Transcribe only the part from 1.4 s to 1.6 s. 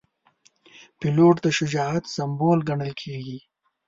د